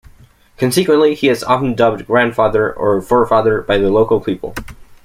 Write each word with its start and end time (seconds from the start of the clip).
Consequently, 0.57 1.13
he 1.13 1.29
is 1.29 1.43
often 1.43 1.75
dubbed 1.75 2.07
"grandfather" 2.07 2.73
or 2.73 3.03
"forefather" 3.03 3.61
by 3.61 3.77
the 3.77 3.91
local 3.91 4.19
people. 4.19 4.55